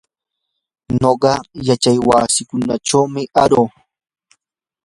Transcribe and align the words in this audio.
nuqa 1.01 1.33
yachaywasichumi 1.67 3.21
aruu. 3.43 3.67